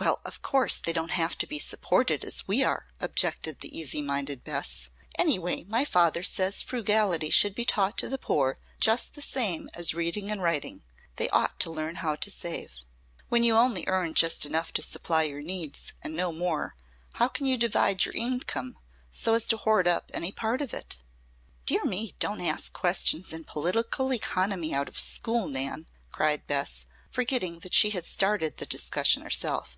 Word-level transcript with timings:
"Well, 0.00 0.20
of 0.24 0.42
course, 0.42 0.76
they 0.76 0.92
don't 0.94 1.10
have 1.10 1.36
to 1.38 1.46
be 1.46 1.58
supported 1.58 2.24
as 2.24 2.46
we 2.46 2.62
are," 2.64 2.86
objected 3.00 3.60
the 3.60 3.76
easy 3.78 4.00
minded 4.00 4.42
Bess. 4.44 4.88
"Anyway 5.18 5.64
my 5.64 5.84
father 5.84 6.22
says 6.22 6.62
frugality 6.62 7.28
should 7.30 7.54
be 7.54 7.64
taught 7.66 7.98
to 7.98 8.08
the 8.08 8.16
poor 8.16 8.58
just 8.80 9.12
the 9.12 9.20
same 9.22 9.68
as 9.74 9.92
reading 9.94 10.30
and 10.30 10.40
writing. 10.40 10.82
They 11.16 11.28
ought 11.30 11.58
to 11.60 11.70
learn 11.70 11.96
how 11.96 12.14
to 12.16 12.30
save." 12.30 12.76
"When 13.28 13.42
you 13.44 13.54
earn 13.56 13.76
only 13.88 14.14
just 14.14 14.46
enough 14.46 14.72
to 14.74 14.82
supply 14.82 15.24
your 15.24 15.42
needs, 15.42 15.92
and 16.00 16.14
no 16.14 16.32
more, 16.32 16.74
how 17.14 17.28
can 17.28 17.44
you 17.46 17.58
divide 17.58 18.04
your 18.04 18.14
income 18.14 18.78
so 19.10 19.34
as 19.34 19.46
to 19.48 19.58
hoard 19.58 19.86
up 19.88 20.10
any 20.14 20.30
part 20.32 20.62
of 20.62 20.72
it?" 20.72 20.98
"Dear 21.66 21.84
me! 21.84 22.14
Don't 22.20 22.40
ask 22.40 22.72
questions 22.72 23.32
in 23.32 23.44
political 23.44 24.12
economy 24.14 24.72
out 24.72 24.88
of 24.88 24.98
school, 24.98 25.48
Nan!" 25.48 25.86
cried 26.12 26.46
Bess, 26.46 26.86
forgetting 27.10 27.58
that 27.58 27.74
she 27.74 27.90
had 27.90 28.06
started 28.06 28.56
the 28.56 28.66
discussion 28.66 29.22
herself. 29.22 29.76